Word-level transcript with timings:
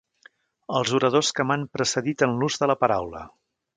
Els 0.79 0.93
oradors 0.99 1.29
que 1.39 1.45
m'han 1.49 1.67
precedit 1.77 2.25
en 2.29 2.35
l'ús 2.41 2.59
de 2.63 2.71
la 2.73 2.81
paraula. 2.85 3.23